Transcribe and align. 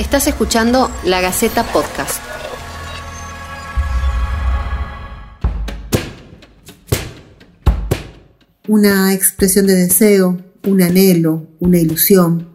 Estás 0.00 0.26
escuchando 0.28 0.90
La 1.04 1.20
Gaceta 1.20 1.62
Podcast. 1.62 2.22
Una 8.66 9.12
expresión 9.12 9.66
de 9.66 9.74
deseo, 9.74 10.38
un 10.66 10.80
anhelo, 10.80 11.48
una 11.58 11.78
ilusión. 11.78 12.48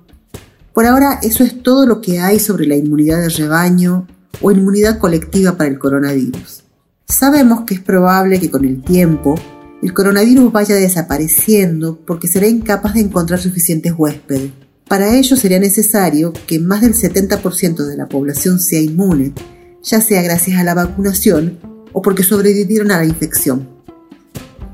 Por 0.74 0.88
ahora 0.88 1.20
eso 1.22 1.44
es 1.44 1.62
todo 1.62 1.86
lo 1.86 2.02
que 2.02 2.20
hay 2.20 2.40
sobre 2.40 2.66
la 2.66 2.78
inmunidad 2.78 3.22
de 3.22 3.30
rebaño 3.30 4.08
o 4.42 4.50
inmunidad 4.50 4.98
colectiva 4.98 5.56
para 5.56 5.70
el 5.70 5.78
coronavirus. 5.78 6.64
Sabemos 7.08 7.62
que 7.68 7.76
es 7.76 7.80
probable 7.80 8.40
que 8.40 8.50
con 8.50 8.66
el 8.66 8.82
tiempo 8.82 9.36
el 9.84 9.94
coronavirus 9.94 10.52
vaya 10.52 10.74
desapareciendo 10.74 12.00
porque 12.08 12.28
será 12.28 12.48
incapaz 12.48 12.96
de 12.96 13.02
encontrar 13.02 13.40
suficientes 13.40 13.94
huéspedes. 13.96 14.65
Para 14.88 15.16
ello 15.16 15.36
sería 15.36 15.60
necesario 15.60 16.32
que 16.46 16.60
más 16.60 16.82
del 16.82 16.94
70% 16.94 17.86
de 17.86 17.98
la 17.98 18.08
población 18.08 18.60
sea 18.60 18.80
inmune, 18.80 19.34
ya 19.82 20.00
sea 20.00 20.22
gracias 20.22 20.60
a 20.60 20.64
la 20.64 20.76
vacunación 20.76 21.58
o 21.92 22.02
porque 22.04 22.24
sobrevivieron 22.24 22.92
a 22.92 22.98
la 22.98 23.06
infección. 23.06 23.68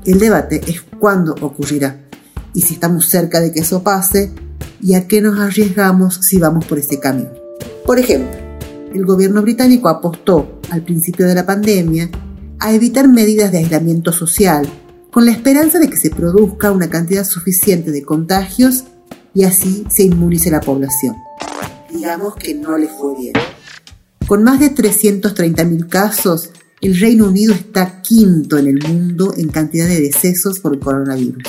El 0.04 0.18
debate 0.18 0.60
es 0.66 0.82
cuándo 0.98 1.34
ocurrirá 1.40 2.04
y 2.52 2.60
si 2.60 2.74
estamos 2.74 3.06
cerca 3.08 3.40
de 3.40 3.52
que 3.52 3.60
eso 3.60 3.82
pase 3.82 4.32
y 4.82 4.94
a 4.94 5.06
qué 5.06 5.22
nos 5.22 5.38
arriesgamos 5.38 6.20
si 6.22 6.38
vamos 6.38 6.66
por 6.66 6.78
ese 6.78 6.98
camino. 7.00 7.30
Por 7.86 7.98
ejemplo, 7.98 8.36
el 8.94 9.06
gobierno 9.06 9.40
británico 9.40 9.88
apostó 9.88 10.60
al 10.70 10.82
principio 10.82 11.26
de 11.26 11.34
la 11.34 11.46
pandemia 11.46 12.10
a 12.58 12.74
evitar 12.74 13.08
medidas 13.08 13.50
de 13.50 13.58
aislamiento 13.58 14.12
social, 14.12 14.68
con 15.10 15.24
la 15.24 15.32
esperanza 15.32 15.78
de 15.78 15.88
que 15.88 15.96
se 15.96 16.10
produzca 16.10 16.70
una 16.70 16.90
cantidad 16.90 17.24
suficiente 17.24 17.90
de 17.90 18.02
contagios 18.02 18.84
y 19.34 19.44
así 19.44 19.84
se 19.90 20.04
inmunice 20.04 20.50
la 20.50 20.60
población. 20.60 21.16
Digamos 21.90 22.34
que 22.36 22.54
no 22.54 22.76
le 22.76 22.88
fue 22.88 23.16
bien. 23.16 23.34
Con 24.26 24.44
más 24.44 24.60
de 24.60 24.74
330.000 24.74 25.88
casos, 25.88 26.50
el 26.80 26.98
Reino 26.98 27.26
Unido 27.26 27.54
está 27.54 28.02
quinto 28.02 28.58
en 28.58 28.66
el 28.66 28.88
mundo 28.88 29.34
en 29.36 29.48
cantidad 29.48 29.86
de 29.86 30.00
decesos 30.00 30.58
por 30.58 30.74
el 30.74 30.80
coronavirus, 30.80 31.44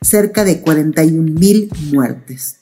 cerca 0.00 0.44
de 0.44 0.64
41.000 0.64 1.92
muertes. 1.92 2.56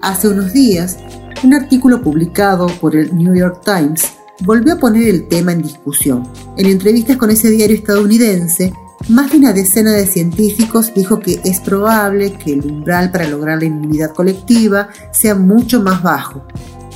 Hace 0.00 0.28
unos 0.28 0.52
días, 0.52 0.96
un 1.42 1.54
artículo 1.54 2.02
publicado 2.02 2.66
por 2.80 2.96
el 2.96 3.14
New 3.16 3.34
York 3.34 3.62
Times 3.64 4.04
volvió 4.40 4.74
a 4.74 4.78
poner 4.78 5.08
el 5.08 5.28
tema 5.28 5.52
en 5.52 5.62
discusión. 5.62 6.28
En 6.56 6.66
entrevistas 6.66 7.16
con 7.16 7.30
ese 7.30 7.50
diario 7.50 7.76
estadounidense, 7.76 8.72
más 9.08 9.30
de 9.30 9.38
una 9.38 9.52
decena 9.52 9.92
de 9.92 10.06
científicos 10.06 10.92
dijo 10.94 11.20
que 11.20 11.40
es 11.44 11.60
probable 11.60 12.32
que 12.32 12.54
el 12.54 12.64
umbral 12.64 13.12
para 13.12 13.28
lograr 13.28 13.58
la 13.58 13.66
inmunidad 13.66 14.12
colectiva 14.12 14.88
sea 15.12 15.34
mucho 15.34 15.80
más 15.80 16.02
bajo, 16.02 16.46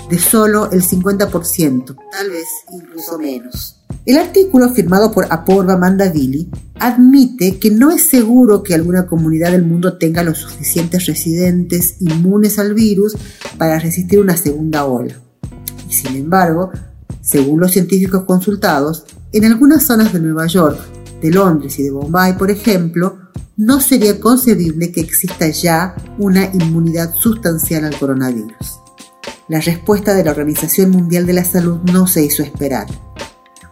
de 0.09 0.19
solo 0.19 0.71
el 0.73 0.83
50%, 0.83 1.97
tal 2.11 2.31
vez 2.31 2.49
incluso 2.73 3.19
menos. 3.19 3.77
El 4.07 4.17
artículo 4.17 4.71
firmado 4.71 5.13
por 5.13 5.27
Aporva 5.31 5.77
Mandavili 5.77 6.51
admite 6.79 7.59
que 7.59 7.71
no 7.71 7.91
es 7.91 8.09
seguro 8.09 8.63
que 8.63 8.75
alguna 8.75 9.07
comunidad 9.07 9.53
del 9.53 9.65
mundo 9.65 9.99
tenga 9.99 10.25
los 10.25 10.39
suficientes 10.39 11.07
residentes 11.07 11.97
inmunes 12.01 12.59
al 12.59 12.75
virus 12.75 13.17
para 13.59 13.79
resistir 13.79 14.19
una 14.19 14.37
segunda 14.37 14.85
ola. 14.85 15.15
Y 15.89 15.93
sin 15.93 16.17
embargo, 16.17 16.71
según 17.21 17.61
los 17.61 17.73
científicos 17.73 18.25
consultados, 18.25 19.05
en 19.33 19.45
algunas 19.45 19.85
zonas 19.85 20.13
de 20.13 20.21
Nueva 20.21 20.47
York, 20.47 20.81
de 21.21 21.31
Londres 21.31 21.79
y 21.79 21.83
de 21.83 21.91
Bombay, 21.91 22.37
por 22.37 22.51
ejemplo, 22.51 23.19
no 23.57 23.81
sería 23.81 24.19
concebible 24.19 24.91
que 24.91 25.01
exista 25.01 25.49
ya 25.49 25.95
una 26.19 26.47
inmunidad 26.53 27.13
sustancial 27.15 27.85
al 27.85 27.99
coronavirus. 27.99 28.81
La 29.49 29.61
respuesta 29.61 30.15
de 30.15 30.25
la 30.25 30.31
Organización 30.31 30.91
Mundial 30.91 31.27
de 31.27 31.33
la 31.35 31.45
Salud 31.45 31.79
no 31.93 32.07
se 32.07 32.25
hizo 32.25 32.43
esperar. 32.43 32.87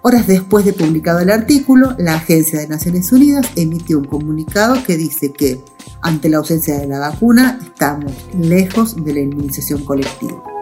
Horas 0.03 0.27
después 0.27 0.65
de 0.65 0.73
publicado 0.73 1.21
el 1.21 1.31
artículo, 1.31 1.95
la 1.99 2.17
Agencia 2.17 2.61
de 2.61 2.69
Naciones 2.69 3.13
Unidas 3.13 3.47
emitió 3.57 3.99
un 3.99 4.05
comunicado 4.05 4.83
que 4.85 4.97
dice 4.97 5.33
que, 5.33 5.61
ante 6.03 6.29
la 6.29 6.39
ausencia 6.39 6.79
de 6.79 6.87
la 6.87 6.99
vacuna, 6.99 7.59
estamos 7.63 8.13
lejos 8.39 9.03
de 9.05 9.15
la 9.15 9.21
inmunización 9.21 9.85
colectiva. 9.85 10.58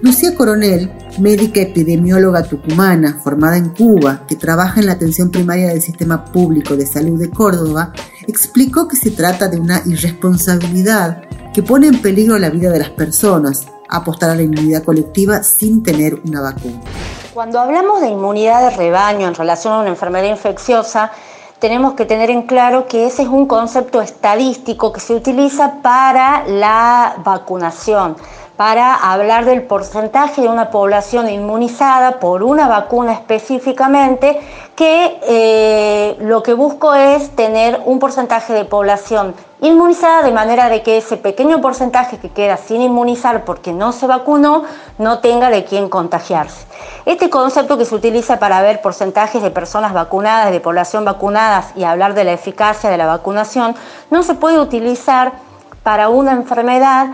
Lucía 0.00 0.32
Coronel, 0.36 0.92
médica 1.18 1.60
epidemióloga 1.60 2.44
tucumana 2.44 3.18
formada 3.24 3.56
en 3.56 3.70
Cuba, 3.70 4.22
que 4.28 4.36
trabaja 4.36 4.78
en 4.78 4.86
la 4.86 4.92
atención 4.92 5.32
primaria 5.32 5.68
del 5.68 5.82
Sistema 5.82 6.24
Público 6.24 6.76
de 6.76 6.86
Salud 6.86 7.18
de 7.18 7.30
Córdoba, 7.30 7.92
explicó 8.28 8.86
que 8.86 8.94
se 8.94 9.10
trata 9.10 9.48
de 9.48 9.58
una 9.58 9.82
irresponsabilidad 9.86 11.22
que 11.52 11.64
pone 11.64 11.88
en 11.88 12.00
peligro 12.00 12.38
la 12.38 12.48
vida 12.48 12.70
de 12.70 12.78
las 12.78 12.90
personas, 12.90 13.66
apostar 13.88 14.30
a 14.30 14.36
la 14.36 14.42
inmunidad 14.42 14.84
colectiva 14.84 15.42
sin 15.42 15.82
tener 15.82 16.14
una 16.24 16.42
vacuna. 16.42 16.80
Cuando 17.34 17.58
hablamos 17.58 18.00
de 18.00 18.08
inmunidad 18.08 18.70
de 18.70 18.76
rebaño 18.76 19.26
en 19.26 19.34
relación 19.34 19.72
a 19.72 19.80
una 19.80 19.88
enfermedad 19.88 20.30
infecciosa, 20.30 21.10
tenemos 21.58 21.94
que 21.94 22.04
tener 22.04 22.30
en 22.30 22.42
claro 22.42 22.86
que 22.86 23.08
ese 23.08 23.22
es 23.22 23.28
un 23.28 23.46
concepto 23.46 24.00
estadístico 24.00 24.92
que 24.92 25.00
se 25.00 25.12
utiliza 25.12 25.82
para 25.82 26.46
la 26.46 27.16
vacunación 27.24 28.14
para 28.58 28.92
hablar 28.92 29.44
del 29.44 29.62
porcentaje 29.62 30.42
de 30.42 30.48
una 30.48 30.72
población 30.72 31.30
inmunizada 31.30 32.18
por 32.18 32.42
una 32.42 32.66
vacuna 32.66 33.12
específicamente, 33.12 34.40
que 34.74 35.20
eh, 35.22 36.16
lo 36.18 36.42
que 36.42 36.54
busco 36.54 36.92
es 36.92 37.30
tener 37.36 37.80
un 37.84 38.00
porcentaje 38.00 38.52
de 38.52 38.64
población 38.64 39.36
inmunizada 39.60 40.22
de 40.24 40.32
manera 40.32 40.68
de 40.68 40.82
que 40.82 40.96
ese 40.96 41.16
pequeño 41.16 41.60
porcentaje 41.60 42.18
que 42.18 42.30
queda 42.30 42.56
sin 42.56 42.82
inmunizar 42.82 43.44
porque 43.44 43.72
no 43.72 43.92
se 43.92 44.08
vacunó 44.08 44.64
no 44.98 45.20
tenga 45.20 45.50
de 45.50 45.64
quién 45.64 45.88
contagiarse. 45.88 46.66
Este 47.06 47.30
concepto 47.30 47.78
que 47.78 47.84
se 47.84 47.94
utiliza 47.94 48.40
para 48.40 48.60
ver 48.60 48.82
porcentajes 48.82 49.40
de 49.40 49.52
personas 49.52 49.92
vacunadas, 49.92 50.50
de 50.50 50.58
población 50.58 51.04
vacunadas 51.04 51.66
y 51.76 51.84
hablar 51.84 52.14
de 52.14 52.24
la 52.24 52.32
eficacia 52.32 52.90
de 52.90 52.98
la 52.98 53.06
vacunación, 53.06 53.76
no 54.10 54.24
se 54.24 54.34
puede 54.34 54.58
utilizar 54.58 55.30
para 55.84 56.08
una 56.08 56.32
enfermedad 56.32 57.06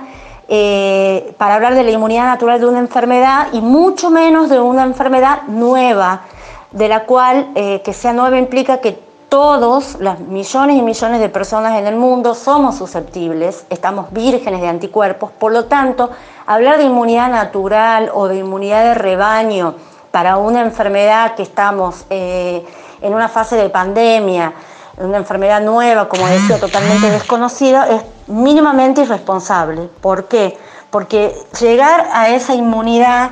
eh, 0.48 1.34
para 1.38 1.54
hablar 1.54 1.74
de 1.74 1.84
la 1.84 1.90
inmunidad 1.90 2.26
natural 2.26 2.60
de 2.60 2.66
una 2.66 2.78
enfermedad 2.78 3.48
y 3.52 3.60
mucho 3.60 4.10
menos 4.10 4.50
de 4.50 4.60
una 4.60 4.82
enfermedad 4.82 5.42
nueva, 5.48 6.22
de 6.70 6.88
la 6.88 7.04
cual 7.04 7.48
eh, 7.54 7.80
que 7.82 7.92
sea 7.92 8.12
nueva 8.12 8.36
implica 8.36 8.78
que 8.78 8.98
todos, 9.28 9.96
las 10.00 10.20
millones 10.20 10.76
y 10.76 10.82
millones 10.82 11.20
de 11.20 11.28
personas 11.28 11.78
en 11.78 11.86
el 11.86 11.96
mundo, 11.96 12.34
somos 12.34 12.76
susceptibles, 12.76 13.64
estamos 13.68 14.12
vírgenes 14.12 14.60
de 14.60 14.68
anticuerpos, 14.68 15.30
por 15.32 15.50
lo 15.50 15.64
tanto, 15.64 16.10
hablar 16.46 16.78
de 16.78 16.84
inmunidad 16.84 17.30
natural 17.30 18.10
o 18.14 18.28
de 18.28 18.36
inmunidad 18.36 18.84
de 18.84 18.94
rebaño 18.94 19.74
para 20.10 20.36
una 20.36 20.60
enfermedad 20.60 21.34
que 21.34 21.42
estamos 21.42 22.04
eh, 22.10 22.64
en 23.00 23.12
una 23.12 23.28
fase 23.28 23.56
de 23.56 23.68
pandemia, 23.70 24.52
una 24.98 25.16
enfermedad 25.16 25.60
nueva, 25.60 26.08
como 26.08 26.26
decía, 26.28 26.60
totalmente 26.60 27.10
desconocida, 27.10 27.88
es 27.88 28.02
mínimamente 28.26 29.02
irresponsable. 29.02 29.88
¿Por 30.00 30.28
qué? 30.28 30.56
Porque 30.90 31.34
llegar 31.60 32.08
a 32.12 32.30
esa 32.30 32.54
inmunidad 32.54 33.30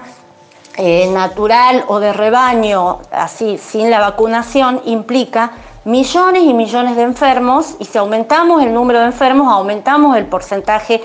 eh, 0.76 1.10
natural 1.12 1.84
o 1.88 2.00
de 2.00 2.12
rebaño, 2.12 3.00
así, 3.10 3.58
sin 3.58 3.90
la 3.90 4.00
vacunación, 4.00 4.80
implica 4.84 5.52
millones 5.84 6.44
y 6.44 6.54
millones 6.54 6.96
de 6.96 7.02
enfermos 7.02 7.74
y 7.78 7.84
si 7.84 7.98
aumentamos 7.98 8.62
el 8.62 8.72
número 8.72 9.00
de 9.00 9.06
enfermos, 9.06 9.52
aumentamos 9.52 10.16
el 10.16 10.26
porcentaje 10.26 11.02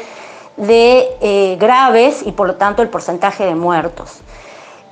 de 0.56 1.08
eh, 1.22 1.58
graves 1.60 2.24
y 2.26 2.32
por 2.32 2.48
lo 2.48 2.56
tanto 2.56 2.82
el 2.82 2.90
porcentaje 2.90 3.46
de 3.46 3.56
muertos. 3.56 4.22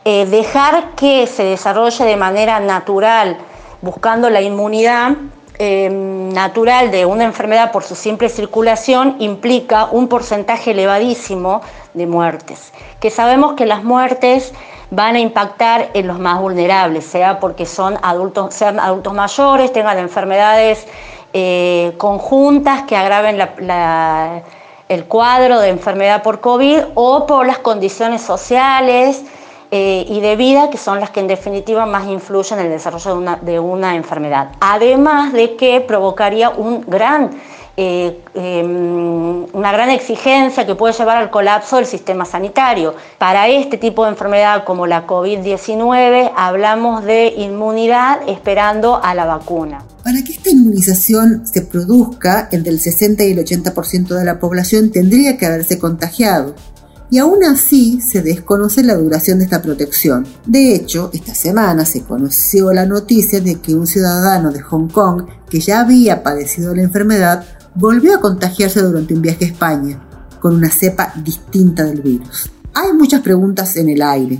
Eh, 0.03 0.25
dejar 0.25 0.91
que 0.95 1.25
se 1.25 1.43
desarrolle 1.43 2.05
de 2.05 2.15
manera 2.15 2.59
natural 2.59 3.37
buscando 3.81 4.29
la 4.29 4.41
inmunidad 4.41 5.13
Em, 5.57 6.33
natural 6.33 6.91
de 6.91 7.05
una 7.05 7.23
enfermedad 7.23 7.71
por 7.71 7.83
su 7.83 7.95
simple 7.95 8.27
circulación 8.27 9.15
implica 9.19 9.85
un 9.85 10.09
porcentaje 10.09 10.71
elevadísimo 10.71 11.61
de 11.93 12.07
muertes, 12.07 12.73
que 12.99 13.09
sabemos 13.09 13.53
que 13.53 13.65
las 13.65 13.81
muertes 13.81 14.51
van 14.91 15.15
a 15.15 15.19
impactar 15.19 15.91
en 15.93 16.07
los 16.07 16.19
más 16.19 16.41
vulnerables, 16.41 17.05
sea 17.05 17.39
porque 17.39 17.65
son 17.65 17.97
adultos, 18.01 18.53
sean 18.53 18.81
adultos 18.81 19.13
mayores, 19.13 19.71
tengan 19.71 19.97
enfermedades 19.97 20.87
eh, 21.31 21.93
conjuntas 21.97 22.83
que 22.83 22.97
agraven 22.97 23.39
el 24.89 25.05
cuadro 25.05 25.61
de 25.61 25.69
enfermedad 25.69 26.21
por 26.21 26.41
COVID 26.41 26.79
o 26.95 27.25
por 27.25 27.47
las 27.47 27.59
condiciones 27.59 28.21
sociales, 28.21 29.23
eh, 29.77 30.05
y 30.07 30.21
de 30.21 30.37
vida, 30.37 30.69
que 30.69 30.77
son 30.77 31.01
las 31.01 31.09
que 31.09 31.19
en 31.19 31.27
definitiva 31.27 31.85
más 31.85 32.07
influyen 32.07 32.59
en 32.59 32.67
el 32.67 32.71
desarrollo 32.71 33.11
de 33.11 33.17
una, 33.17 33.35
de 33.35 33.59
una 33.59 33.97
enfermedad. 33.97 34.51
Además 34.61 35.33
de 35.33 35.57
que 35.57 35.81
provocaría 35.81 36.49
un 36.49 36.85
gran, 36.87 37.31
eh, 37.75 38.21
em, 38.35 39.43
una 39.53 39.73
gran 39.73 39.89
exigencia 39.89 40.65
que 40.65 40.75
puede 40.75 40.93
llevar 40.93 41.17
al 41.17 41.29
colapso 41.29 41.75
del 41.75 41.87
sistema 41.87 42.23
sanitario. 42.23 42.95
Para 43.17 43.49
este 43.49 43.77
tipo 43.77 44.05
de 44.05 44.11
enfermedad 44.11 44.63
como 44.63 44.87
la 44.87 45.05
COVID-19 45.05 46.31
hablamos 46.37 47.03
de 47.03 47.33
inmunidad 47.35 48.19
esperando 48.29 49.03
a 49.03 49.13
la 49.13 49.25
vacuna. 49.25 49.83
Para 50.05 50.23
que 50.23 50.31
esta 50.31 50.51
inmunización 50.51 51.45
se 51.45 51.63
produzca, 51.63 52.47
entre 52.53 52.71
el 52.71 52.79
60 52.79 53.25
y 53.25 53.31
el 53.33 53.39
80% 53.39 54.07
de 54.07 54.23
la 54.23 54.39
población 54.39 54.89
tendría 54.89 55.37
que 55.37 55.45
haberse 55.45 55.77
contagiado 55.77 56.55
y 57.09 57.19
aún 57.19 57.43
así 57.43 58.01
se 58.01 58.21
desconoce 58.21 58.83
la 58.83 58.95
duración 58.95 59.37
de 59.37 59.45
esta 59.45 59.61
protección. 59.61 60.25
De 60.45 60.75
hecho, 60.75 61.09
esta 61.13 61.35
semana 61.35 61.85
se 61.85 62.01
conoció 62.01 62.73
la 62.73 62.85
noticia 62.85 63.41
de 63.41 63.55
que 63.55 63.75
un 63.75 63.87
ciudadano 63.87 64.51
de 64.51 64.61
Hong 64.61 64.87
Kong 64.87 65.23
que 65.49 65.59
ya 65.59 65.81
había 65.81 66.23
padecido 66.23 66.73
la 66.75 66.81
enfermedad 66.81 67.45
volvió 67.75 68.15
a 68.15 68.21
contagiarse 68.21 68.81
durante 68.81 69.13
un 69.13 69.21
viaje 69.21 69.45
a 69.45 69.47
España 69.49 70.01
con 70.39 70.55
una 70.55 70.69
cepa 70.69 71.13
distinta 71.23 71.83
del 71.83 72.01
virus. 72.01 72.49
Hay 72.73 72.93
muchas 72.93 73.21
preguntas 73.21 73.77
en 73.77 73.89
el 73.89 74.01
aire, 74.01 74.39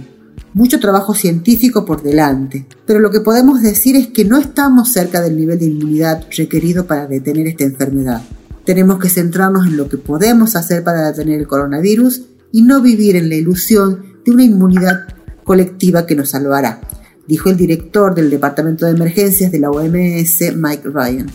mucho 0.54 0.80
trabajo 0.80 1.14
científico 1.14 1.86
por 1.86 2.02
delante, 2.02 2.66
pero 2.86 3.00
lo 3.00 3.12
que 3.12 3.22
podemos 3.22 3.62
decir 3.62 3.96
es 3.96 4.08
que 4.08 4.26
no 4.26 4.38
estamos 4.38 4.92
cerca 4.92 5.22
del 5.22 5.38
nivel 5.38 5.60
de 5.60 5.66
inmunidad 5.66 6.26
requerido 6.36 6.86
para 6.86 7.08
detener 7.08 7.48
esta 7.48 7.64
enfermedad. 7.64 8.22
Tenemos 8.66 9.00
que 9.00 9.10
centrarnos 9.10 9.68
en 9.68 9.78
lo 9.78 9.90
que 9.90 9.98
podemos 9.98 10.56
hacer 10.56 10.84
para 10.84 11.12
detener 11.12 11.40
el 11.40 11.48
coronavirus 11.48 12.24
y 12.52 12.62
no 12.62 12.82
vivir 12.82 13.16
en 13.16 13.30
la 13.30 13.36
ilusión 13.36 14.22
de 14.26 14.32
una 14.32 14.44
inmunidad 14.44 15.08
colectiva 15.44 16.06
que 16.06 16.16
nos 16.16 16.30
salvará, 16.30 16.82
dijo 17.28 17.50
el 17.50 17.58
director 17.58 18.16
del 18.16 18.30
Departamento 18.30 18.86
de 18.86 18.92
Emergencias 18.92 19.52
de 19.52 19.60
la 19.60 19.70
OMS, 19.70 20.56
Mike 20.56 20.90
Ryan. 20.90 21.28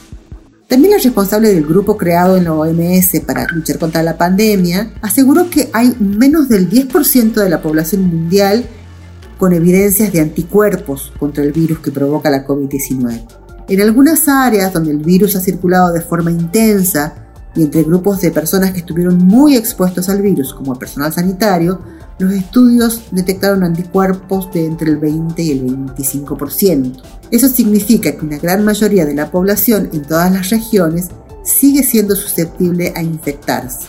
También 0.68 0.94
el 0.94 1.02
responsable 1.02 1.52
del 1.52 1.66
grupo 1.66 1.96
creado 1.96 2.36
en 2.36 2.44
la 2.44 2.52
OMS 2.52 3.20
para 3.26 3.44
luchar 3.48 3.78
contra 3.78 4.04
la 4.04 4.16
pandemia 4.16 4.92
aseguró 5.02 5.50
que 5.50 5.68
hay 5.72 5.96
menos 5.98 6.48
del 6.48 6.70
10% 6.70 7.34
de 7.34 7.48
la 7.48 7.60
población 7.60 8.02
mundial 8.02 8.64
con 9.36 9.52
evidencias 9.52 10.12
de 10.12 10.20
anticuerpos 10.20 11.12
contra 11.18 11.42
el 11.42 11.50
virus 11.50 11.80
que 11.80 11.90
provoca 11.90 12.30
la 12.30 12.46
COVID-19. 12.46 13.26
En 13.68 13.80
algunas 13.80 14.28
áreas 14.28 14.72
donde 14.72 14.90
el 14.90 14.98
virus 14.98 15.34
ha 15.34 15.40
circulado 15.40 15.92
de 15.92 16.02
forma 16.02 16.30
intensa 16.30 17.29
y 17.54 17.62
entre 17.62 17.82
grupos 17.82 18.20
de 18.20 18.30
personas 18.30 18.72
que 18.72 18.80
estuvieron 18.80 19.18
muy 19.18 19.56
expuestos 19.56 20.08
al 20.08 20.22
virus, 20.22 20.54
como 20.54 20.72
el 20.72 20.78
personal 20.78 21.12
sanitario, 21.12 21.80
los 22.18 22.32
estudios 22.32 23.02
detectaron 23.10 23.64
anticuerpos 23.64 24.52
de 24.52 24.66
entre 24.66 24.90
el 24.90 24.98
20 24.98 25.42
y 25.42 25.50
el 25.52 25.66
25%. 25.66 27.02
Eso 27.30 27.48
significa 27.48 28.12
que 28.12 28.24
una 28.24 28.38
gran 28.38 28.64
mayoría 28.64 29.06
de 29.06 29.14
la 29.14 29.30
población 29.30 29.88
en 29.92 30.02
todas 30.02 30.30
las 30.30 30.50
regiones 30.50 31.08
sigue 31.42 31.82
siendo 31.82 32.14
susceptible 32.14 32.92
a 32.94 33.02
infectarse. 33.02 33.86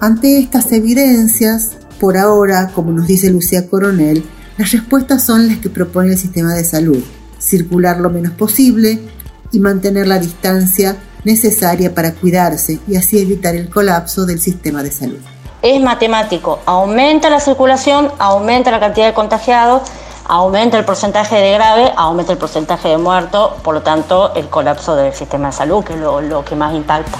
Ante 0.00 0.38
estas 0.38 0.72
evidencias, 0.72 1.70
por 2.00 2.16
ahora, 2.16 2.72
como 2.74 2.92
nos 2.92 3.06
dice 3.06 3.30
Lucía 3.30 3.68
Coronel, 3.68 4.24
las 4.56 4.72
respuestas 4.72 5.24
son 5.24 5.46
las 5.46 5.58
que 5.58 5.70
propone 5.70 6.12
el 6.12 6.18
sistema 6.18 6.54
de 6.54 6.64
salud. 6.64 7.02
Circular 7.38 8.00
lo 8.00 8.10
menos 8.10 8.32
posible 8.32 9.00
y 9.52 9.60
mantener 9.60 10.08
la 10.08 10.18
distancia 10.18 10.96
necesaria 11.24 11.94
para 11.94 12.12
cuidarse 12.12 12.80
y 12.86 12.96
así 12.96 13.20
evitar 13.20 13.54
el 13.54 13.68
colapso 13.70 14.26
del 14.26 14.40
sistema 14.40 14.82
de 14.82 14.90
salud. 14.90 15.18
Es 15.60 15.80
matemático, 15.80 16.60
aumenta 16.66 17.30
la 17.30 17.40
circulación, 17.40 18.12
aumenta 18.18 18.70
la 18.70 18.78
cantidad 18.78 19.06
de 19.06 19.14
contagiados, 19.14 19.82
aumenta 20.24 20.78
el 20.78 20.84
porcentaje 20.84 21.36
de 21.36 21.52
grave, 21.52 21.92
aumenta 21.96 22.32
el 22.32 22.38
porcentaje 22.38 22.88
de 22.88 22.98
muertos, 22.98 23.54
por 23.62 23.74
lo 23.74 23.82
tanto 23.82 24.34
el 24.34 24.48
colapso 24.48 24.94
del 24.94 25.12
sistema 25.12 25.48
de 25.48 25.52
salud, 25.54 25.84
que 25.84 25.94
es 25.94 25.98
lo, 25.98 26.20
lo 26.20 26.44
que 26.44 26.54
más 26.54 26.74
impacta. 26.74 27.18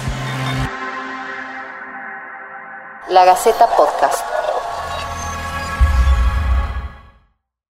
La 3.09 3.25
Gaceta 3.25 3.67
Podcast. 3.75 4.38